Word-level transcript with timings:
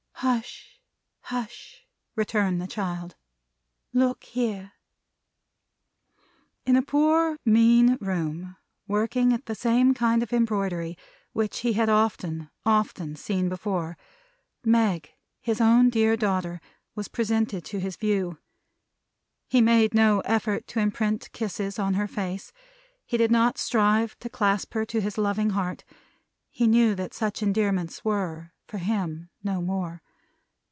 "Hush, 0.23 0.79
hush!" 1.21 1.87
returned 2.15 2.61
the 2.61 2.67
child. 2.67 3.15
"Look 3.91 4.23
here!" 4.23 4.73
In 6.63 6.75
a 6.75 6.83
poor, 6.83 7.37
mean 7.43 7.95
room; 7.99 8.55
working 8.87 9.33
at 9.33 9.47
the 9.47 9.55
same 9.55 9.95
kind 9.95 10.21
of 10.21 10.31
embroidery, 10.31 10.95
which 11.33 11.61
he 11.61 11.73
had 11.73 11.89
often, 11.89 12.51
often, 12.67 13.15
seen 13.15 13.49
before 13.49 13.97
her; 13.97 13.97
Meg, 14.63 15.09
his 15.39 15.59
own 15.59 15.89
dear 15.89 16.15
daughter, 16.15 16.61
was 16.93 17.07
presented 17.07 17.65
to 17.65 17.79
his 17.79 17.95
view. 17.95 18.37
He 19.49 19.59
made 19.59 19.95
no 19.95 20.19
effort 20.19 20.67
to 20.67 20.79
imprint 20.79 21.23
his 21.23 21.29
kisses 21.29 21.79
on 21.79 21.95
her 21.95 22.07
face; 22.07 22.53
he 23.07 23.17
did 23.17 23.31
not 23.31 23.57
strive 23.57 24.19
to 24.19 24.29
clasp 24.29 24.75
her 24.75 24.85
to 24.85 25.01
his 25.01 25.17
loving 25.17 25.49
heart; 25.51 25.83
he 26.51 26.67
knew 26.67 26.93
that 26.93 27.15
such 27.15 27.41
endearments 27.41 28.05
were, 28.05 28.53
for 28.67 28.77
him, 28.77 29.27
no 29.43 29.63
more. 29.63 30.03